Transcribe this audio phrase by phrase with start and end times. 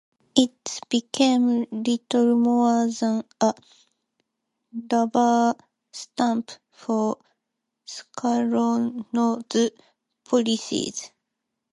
[0.35, 3.53] It became little more than a
[4.91, 5.53] rubber
[5.93, 7.19] stamp for
[7.87, 9.71] Sukarno's
[10.25, 11.11] policies.